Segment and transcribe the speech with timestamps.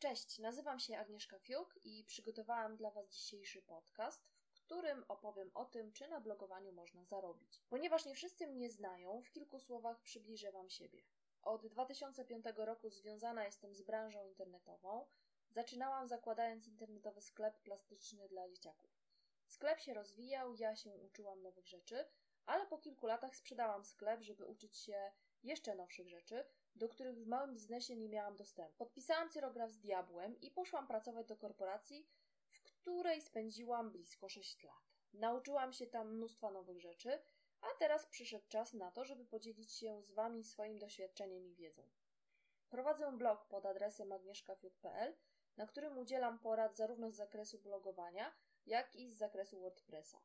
[0.00, 5.64] Cześć, nazywam się Agnieszka Fiuk i przygotowałam dla Was dzisiejszy podcast, w którym opowiem o
[5.64, 7.62] tym, czy na blogowaniu można zarobić.
[7.68, 11.02] Ponieważ nie wszyscy mnie znają, w kilku słowach przybliżę Wam siebie.
[11.42, 15.06] Od 2005 roku związana jestem z branżą internetową.
[15.50, 18.90] Zaczynałam zakładając internetowy sklep plastyczny dla dzieciaków.
[19.46, 22.04] Sklep się rozwijał, ja się uczyłam nowych rzeczy,
[22.46, 27.26] ale po kilku latach sprzedałam sklep, żeby uczyć się jeszcze nowszych rzeczy, do których w
[27.26, 28.74] małym biznesie nie miałam dostępu.
[28.78, 32.06] Podpisałam cyrograf z diabłem i poszłam pracować do korporacji,
[32.48, 34.90] w której spędziłam blisko 6 lat.
[35.12, 37.18] Nauczyłam się tam mnóstwa nowych rzeczy,
[37.60, 41.82] a teraz przyszedł czas na to, żeby podzielić się z Wami swoim doświadczeniem i wiedzą.
[42.70, 45.16] Prowadzę blog pod adresem agnieszkafiut.pl,
[45.56, 48.32] na którym udzielam porad zarówno z zakresu blogowania,
[48.66, 50.20] jak i z zakresu WordPressa.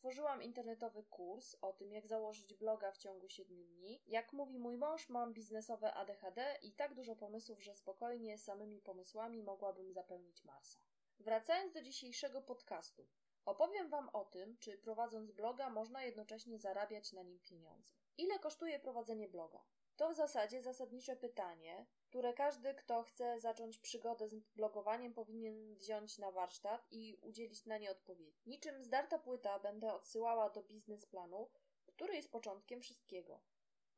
[0.00, 4.02] Stworzyłam internetowy kurs o tym, jak założyć bloga w ciągu 7 dni.
[4.06, 9.42] Jak mówi mój mąż, mam biznesowe ADHD i tak dużo pomysłów, że spokojnie samymi pomysłami
[9.42, 10.78] mogłabym zapełnić Marsa.
[11.18, 13.06] Wracając do dzisiejszego podcastu,
[13.44, 17.94] opowiem Wam o tym, czy prowadząc bloga można jednocześnie zarabiać na nim pieniądze.
[18.18, 19.64] Ile kosztuje prowadzenie bloga?
[20.00, 26.18] To w zasadzie zasadnicze pytanie, które każdy, kto chce zacząć przygodę z blogowaniem, powinien wziąć
[26.18, 28.42] na warsztat i udzielić na nie odpowiedzi.
[28.46, 31.50] Niczym zdarta płyta będę odsyłała do biznesplanu,
[31.86, 33.40] który jest początkiem wszystkiego.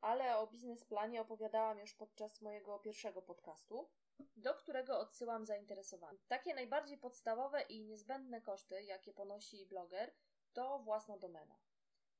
[0.01, 3.89] Ale o biznesplanie opowiadałam już podczas mojego pierwszego podcastu,
[4.37, 6.25] do którego odsyłam zainteresowanych.
[6.27, 10.13] Takie najbardziej podstawowe i niezbędne koszty, jakie ponosi bloger,
[10.53, 11.59] to własna domena.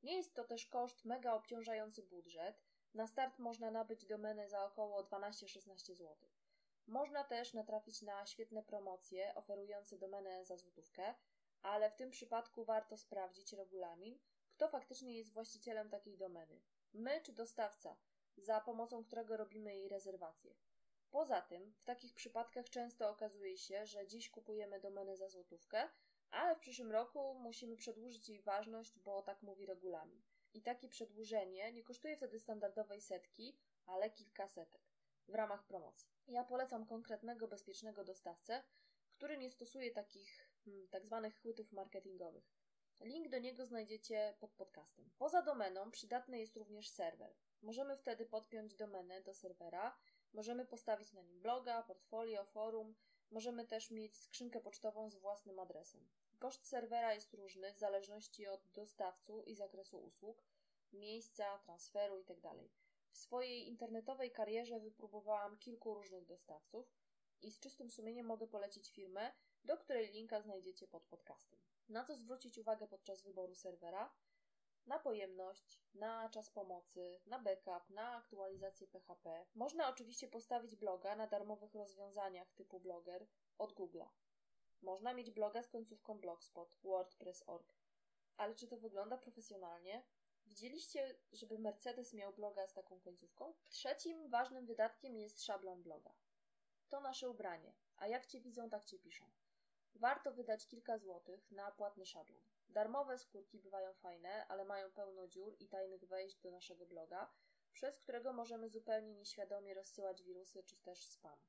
[0.03, 5.03] Nie jest to też koszt mega obciążający budżet, na start można nabyć domenę za około
[5.03, 6.15] 12-16 zł.
[6.87, 11.13] Można też natrafić na świetne promocje oferujące domenę za złotówkę,
[11.61, 14.19] ale w tym przypadku warto sprawdzić regulamin,
[14.55, 16.61] kto faktycznie jest właścicielem takiej domeny.
[16.93, 17.97] My czy dostawca,
[18.37, 20.55] za pomocą którego robimy jej rezerwację.
[21.11, 25.89] Poza tym, w takich przypadkach często okazuje się, że dziś kupujemy domenę za złotówkę,
[26.31, 30.21] ale w przyszłym roku musimy przedłużyć jej ważność, bo tak mówi regulamin.
[30.53, 34.81] I takie przedłużenie nie kosztuje wtedy standardowej setki, ale kilka setek
[35.27, 36.09] w ramach promocji.
[36.27, 38.63] Ja polecam konkretnego, bezpiecznego dostawcę,
[39.11, 42.43] który nie stosuje takich hmm, tak zwanych chwytów marketingowych.
[43.01, 45.11] Link do niego znajdziecie pod podcastem.
[45.17, 47.33] Poza domeną przydatny jest również serwer.
[47.61, 49.97] Możemy wtedy podpiąć domenę do serwera,
[50.33, 52.95] możemy postawić na nim bloga, portfolio, forum,
[53.31, 56.09] możemy też mieć skrzynkę pocztową z własnym adresem.
[56.43, 60.43] Koszt serwera jest różny w zależności od dostawców i zakresu usług,
[60.93, 62.41] miejsca, transferu itd.
[62.41, 62.57] Tak
[63.11, 66.93] w swojej internetowej karierze wypróbowałam kilku różnych dostawców
[67.41, 69.33] i z czystym sumieniem mogę polecić firmę,
[69.63, 71.59] do której linka znajdziecie pod podcastem.
[71.89, 74.13] Na co zwrócić uwagę podczas wyboru serwera?
[74.85, 79.45] Na pojemność, na czas pomocy, na backup, na aktualizację PHP.
[79.55, 83.27] Można oczywiście postawić bloga na darmowych rozwiązaniach typu Blogger
[83.57, 84.07] od Google'a.
[84.83, 87.73] Można mieć bloga z końcówką Blogspot, WordPress.org.
[88.37, 90.03] Ale czy to wygląda profesjonalnie?
[90.45, 93.53] Widzieliście, żeby Mercedes miał bloga z taką końcówką?
[93.69, 96.13] Trzecim ważnym wydatkiem jest szablon bloga.
[96.89, 99.25] To nasze ubranie, a jak cię widzą, tak cię piszą.
[99.95, 102.41] Warto wydać kilka złotych na płatny szablon.
[102.69, 107.31] Darmowe skórki bywają fajne, ale mają pełno dziur i tajnych wejść do naszego bloga,
[107.73, 111.39] przez którego możemy zupełnie nieświadomie rozsyłać wirusy czy też spam.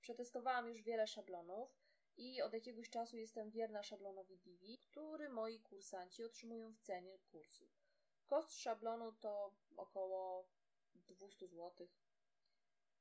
[0.00, 1.83] Przetestowałam już wiele szablonów
[2.16, 7.68] i od jakiegoś czasu jestem wierna szablonowi Divi, który moi kursanci otrzymują w cenie kursu.
[8.26, 10.48] Koszt szablonu to około
[10.94, 11.88] 200 zł.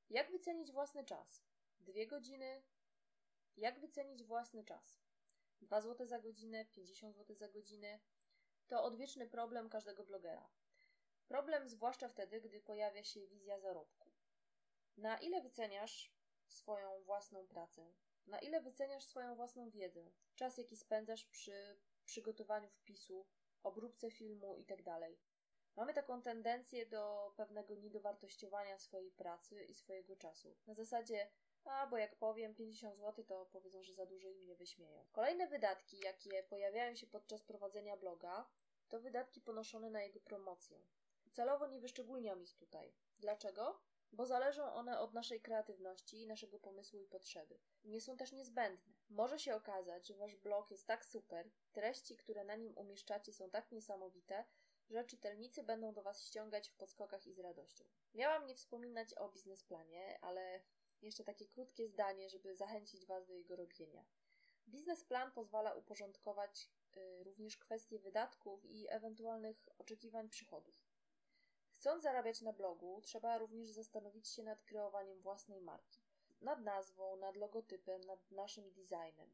[0.09, 1.43] Jak wycenić własny czas?
[1.79, 2.63] Dwie godziny.
[3.57, 5.01] Jak wycenić własny czas?
[5.61, 7.99] 2 zł za godzinę, 50 zł za godzinę.
[8.67, 10.49] To odwieczny problem każdego blogera.
[11.27, 14.11] Problem zwłaszcza wtedy, gdy pojawia się wizja zarobku.
[14.97, 16.13] Na ile wyceniasz
[16.47, 17.93] swoją własną pracę?
[18.27, 20.11] Na ile wyceniasz swoją własną wiedzę?
[20.35, 23.25] Czas, jaki spędzasz przy przygotowaniu wpisu,
[23.63, 24.83] obróbce filmu itd.
[24.83, 25.11] Tak
[25.75, 30.55] Mamy taką tendencję do pewnego niedowartościowania swojej pracy i swojego czasu.
[30.67, 31.27] Na zasadzie,
[31.63, 35.05] a bo jak powiem 50 zł, to powiedzą, że za dużo im nie wyśmieją.
[35.11, 38.49] Kolejne wydatki, jakie pojawiają się podczas prowadzenia bloga,
[38.89, 40.79] to wydatki ponoszone na jego promocję.
[41.31, 42.93] Celowo nie wyszczególniam ich tutaj.
[43.19, 43.81] Dlaczego?
[44.13, 47.59] Bo zależą one od naszej kreatywności, naszego pomysłu i potrzeby.
[47.83, 48.93] Nie są też niezbędne.
[49.09, 53.49] Może się okazać, że wasz blog jest tak super, treści, które na nim umieszczacie są
[53.49, 54.45] tak niesamowite,
[54.89, 57.85] że czytelnicy będą do Was ściągać w podskokach i z radością.
[58.13, 60.61] Miałam nie wspominać o biznesplanie, ale
[61.01, 64.05] jeszcze takie krótkie zdanie, żeby zachęcić Was do jego robienia.
[64.67, 70.82] Biznesplan pozwala uporządkować y, również kwestie wydatków i ewentualnych oczekiwań przychodów.
[71.83, 75.99] Chcąc zarabiać na blogu, trzeba również zastanowić się nad kreowaniem własnej marki.
[76.41, 79.29] nad nazwą, nad logotypem, nad naszym designem.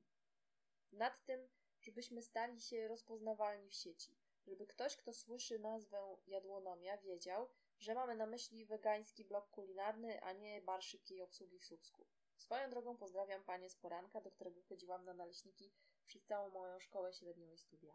[0.91, 1.49] Nad tym,
[1.81, 4.15] żebyśmy stali się rozpoznawalni w sieci.
[4.47, 7.49] Żeby ktoś, kto słyszy nazwę jadłonomia, wiedział,
[7.79, 12.05] że mamy na myśli wegański blok kulinarny, a nie bar szybkiej obsługi w Słupsku.
[12.37, 15.71] Swoją drogą pozdrawiam panie z poranka, do którego chodziłam na naleśniki
[16.05, 17.93] przez całą moją szkołę średnią i studia.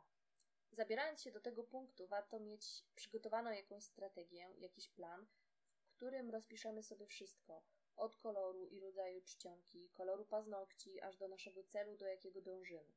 [0.77, 5.27] Zabierając się do tego punktu, warto mieć przygotowaną jakąś strategię, jakiś plan,
[5.85, 7.63] w którym rozpiszemy sobie wszystko,
[7.97, 12.93] od koloru i rodzaju czcionki, koloru paznokci, aż do naszego celu, do jakiego dążymy.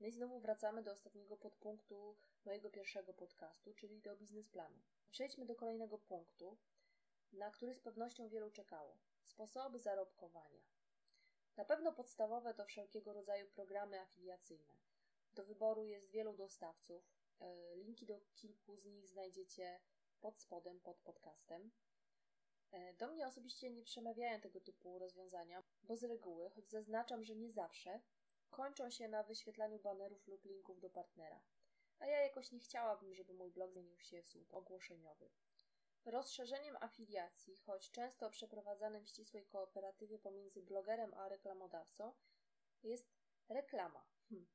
[0.00, 4.78] No i znowu wracamy do ostatniego podpunktu mojego pierwszego podcastu, czyli do biznesplanu.
[5.10, 6.58] Przejdźmy do kolejnego punktu,
[7.32, 8.98] na który z pewnością wielu czekało.
[9.22, 10.62] Sposoby zarobkowania.
[11.56, 14.74] Na pewno podstawowe to wszelkiego rodzaju programy afiliacyjne.
[15.34, 17.17] Do wyboru jest wielu dostawców.
[17.40, 19.80] E, linki do kilku z nich znajdziecie
[20.20, 21.70] pod spodem, pod podcastem.
[22.72, 27.36] E, do mnie osobiście nie przemawiają tego typu rozwiązania, bo z reguły, choć zaznaczam, że
[27.36, 28.00] nie zawsze,
[28.50, 31.42] kończą się na wyświetlaniu banerów lub linków do partnera.
[31.98, 35.30] A ja jakoś nie chciałabym, żeby mój blog zmienił się w słup ogłoszeniowy.
[36.04, 42.12] Rozszerzeniem afiliacji, choć często przeprowadzanym w ścisłej kooperatywie pomiędzy blogerem a reklamodawcą,
[42.82, 43.08] jest
[43.48, 44.06] reklama.
[44.28, 44.46] Hm.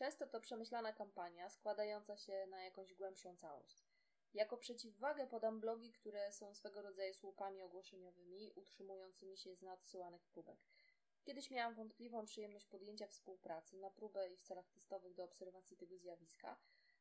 [0.00, 3.84] Często to przemyślana kampania składająca się na jakąś głębszą całość.
[4.34, 10.58] Jako przeciwwagę podam blogi, które są swego rodzaju słupami ogłoszeniowymi, utrzymującymi się z nadsyłanych próbek.
[11.24, 15.98] Kiedyś miałam wątpliwą przyjemność podjęcia współpracy na próbę i w celach testowych do obserwacji tego
[15.98, 16.56] zjawiska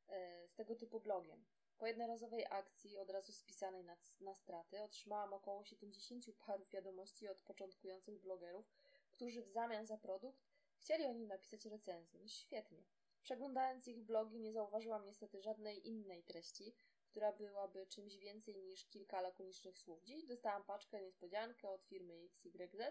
[0.08, 1.46] e, z tego typu blogiem.
[1.78, 7.42] Po jednorazowej akcji, od razu spisanej na, na straty, otrzymałam około 70 parów wiadomości od
[7.42, 8.72] początkujących blogerów,
[9.12, 10.50] którzy w zamian za produkt
[10.80, 12.20] chcieli o nim napisać recenzję.
[12.20, 12.84] No świetnie.
[13.22, 16.76] Przeglądając ich blogi nie zauważyłam niestety żadnej innej treści,
[17.10, 20.04] która byłaby czymś więcej niż kilka lakonicznych słów.
[20.04, 22.82] Dziś dostałam paczkę niespodziankę od firmy XYZ,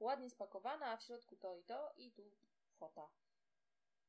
[0.00, 2.22] ładnie spakowana, a w środku to i to i tu
[2.78, 3.10] fota.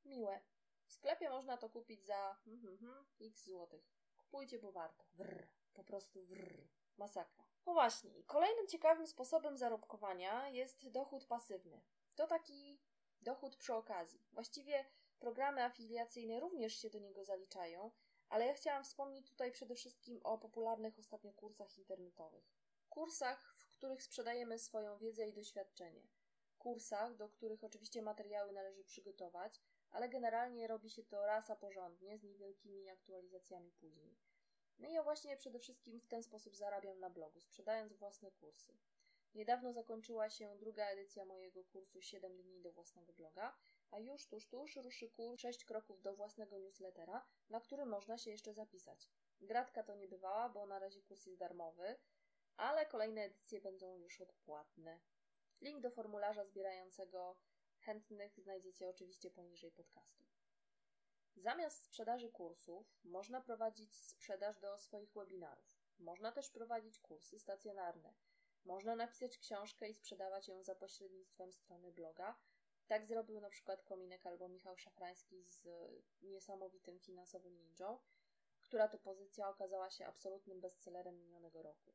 [0.05, 0.41] Miłe.
[0.85, 3.91] W sklepie można to kupić za mm, mm, x złotych.
[4.17, 5.05] Kupujcie, bo warto.
[5.13, 5.47] Wrr.
[5.73, 6.67] Po prostu wrr.
[6.97, 7.45] Masakra.
[7.65, 11.81] No właśnie, kolejnym ciekawym sposobem zarobkowania jest dochód pasywny.
[12.15, 12.79] To taki
[13.21, 14.19] dochód przy okazji.
[14.33, 14.85] Właściwie
[15.19, 17.91] programy afiliacyjne również się do niego zaliczają,
[18.29, 22.43] ale ja chciałam wspomnieć tutaj przede wszystkim o popularnych ostatnio kursach internetowych.
[22.89, 26.07] Kursach, w których sprzedajemy swoją wiedzę i doświadczenie.
[26.57, 32.17] Kursach, do których oczywiście materiały należy przygotować, ale generalnie robi się to raz a porządnie,
[32.17, 34.17] z niewielkimi aktualizacjami później.
[34.79, 38.73] No i ja właśnie przede wszystkim w ten sposób zarabiam na blogu, sprzedając własne kursy.
[39.35, 43.57] Niedawno zakończyła się druga edycja mojego kursu 7 dni do własnego bloga,
[43.91, 48.31] a już tuż tuż ruszy kurs 6 kroków do własnego newslettera, na który można się
[48.31, 49.09] jeszcze zapisać.
[49.41, 51.95] Gratka to nie bywała, bo na razie kurs jest darmowy,
[52.57, 54.99] ale kolejne edycje będą już odpłatne.
[55.61, 57.37] Link do formularza zbierającego
[57.79, 60.25] chętnych znajdziecie oczywiście poniżej podcastu.
[61.35, 65.81] Zamiast sprzedaży kursów, można prowadzić sprzedaż do swoich webinarów.
[65.99, 68.13] Można też prowadzić kursy stacjonarne.
[68.65, 72.39] Można napisać książkę i sprzedawać ją za pośrednictwem strony bloga.
[72.87, 75.67] Tak zrobił na przykład Kominek albo Michał Szafrański z
[76.21, 77.99] niesamowitym finansowym ninją,
[78.61, 81.93] która to pozycja okazała się absolutnym bestsellerem minionego roku.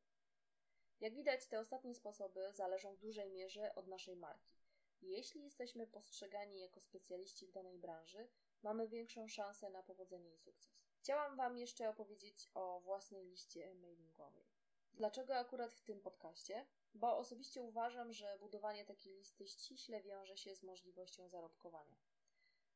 [1.00, 4.56] Jak widać, te ostatnie sposoby zależą w dużej mierze od naszej marki.
[5.02, 8.28] Jeśli jesteśmy postrzegani jako specjaliści w danej branży,
[8.62, 10.86] mamy większą szansę na powodzenie i sukces.
[10.98, 14.55] Chciałam Wam jeszcze opowiedzieć o własnej liście mailingowej.
[14.96, 16.66] Dlaczego akurat w tym podcaście?
[16.94, 21.96] Bo osobiście uważam, że budowanie takiej listy ściśle wiąże się z możliwością zarobkowania.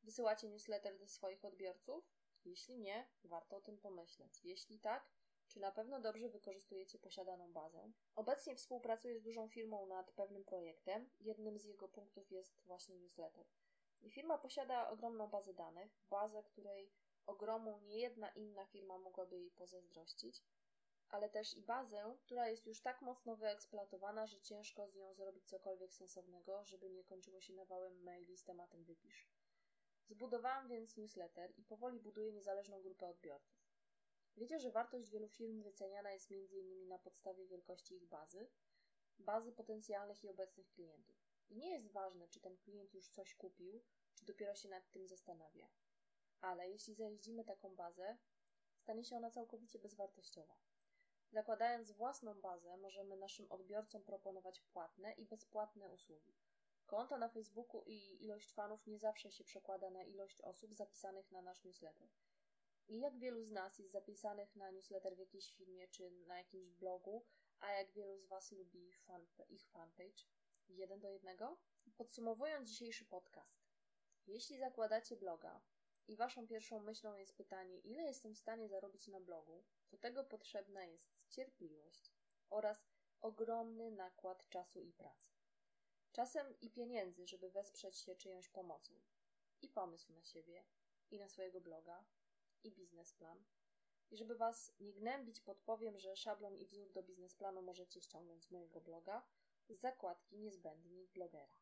[0.03, 2.05] Wysyłacie newsletter do swoich odbiorców?
[2.45, 4.45] Jeśli nie, warto o tym pomyśleć.
[4.45, 5.11] Jeśli tak,
[5.49, 7.93] czy na pewno dobrze wykorzystujecie posiadaną bazę?
[8.17, 11.11] Obecnie współpracuję z dużą firmą nad pewnym projektem.
[11.21, 13.47] Jednym z jego punktów jest właśnie newsletter.
[14.03, 16.93] I firma posiada ogromną bazę danych, bazę, której
[17.27, 20.43] ogromu niejedna inna firma mogłaby jej pozazdrościć,
[21.11, 25.49] ale też i bazę, która jest już tak mocno wyeksploatowana, że ciężko z nią zrobić
[25.49, 29.29] cokolwiek sensownego, żeby nie kończyło się nawałem maili z tematem wypisz.
[30.09, 33.61] Zbudowałam więc newsletter i powoli buduję niezależną grupę odbiorców.
[34.37, 36.89] Wiecie, że wartość wielu firm wyceniana jest m.in.
[36.89, 38.51] na podstawie wielkości ich bazy,
[39.19, 41.17] bazy potencjalnych i obecnych klientów.
[41.51, 45.09] I nie jest ważne, czy ten klient już coś kupił, czy dopiero się nad tym
[45.09, 45.69] zastanawia.
[46.41, 48.19] Ale jeśli zajeździmy taką bazę,
[48.77, 50.70] stanie się ona całkowicie bezwartościowa.
[51.33, 56.35] Zakładając własną bazę, możemy naszym odbiorcom proponować płatne i bezpłatne usługi.
[56.87, 61.43] Konto na Facebooku i ilość fanów nie zawsze się przekłada na ilość osób zapisanych na
[61.43, 62.09] nasz newsletter.
[62.89, 66.73] I jak wielu z nas jest zapisanych na newsletter w jakiejś firmie czy na jakimś
[66.73, 67.25] blogu,
[67.61, 70.25] a jak wielu z Was lubi fan, ich fanpage?
[70.69, 71.59] jeden do jednego?
[71.97, 73.61] Podsumowując dzisiejszy podcast.
[74.27, 75.61] Jeśli zakładacie bloga
[76.09, 80.25] i waszą pierwszą myślą jest pytanie, ile jestem w stanie zarobić na blogu, do tego
[80.25, 82.13] potrzebna jest cierpliwość
[82.51, 82.87] oraz
[83.21, 85.31] ogromny nakład czasu i pracy.
[86.13, 88.95] Czasem i pieniędzy, żeby wesprzeć się czyjąś pomocą.
[89.63, 90.65] I pomysł na siebie,
[91.11, 92.05] i na swojego bloga,
[92.65, 93.45] i biznesplan.
[94.11, 98.51] I żeby Was nie gnębić, podpowiem, że szablon i wzór do biznesplanu możecie ściągnąć z
[98.51, 99.27] mojego bloga
[99.69, 101.61] z zakładki niezbędnik blogera.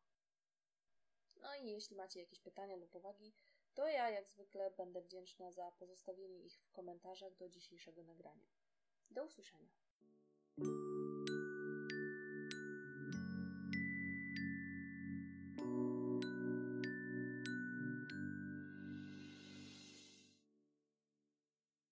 [1.35, 3.33] No i jeśli macie jakieś pytania lub uwagi,
[3.73, 8.47] to ja jak zwykle będę wdzięczna za pozostawienie ich w komentarzach do dzisiejszego nagrania.
[9.11, 9.69] Do usłyszenia.